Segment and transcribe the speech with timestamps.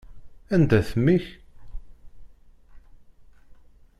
[0.53, 1.25] Anda-t mmi-k?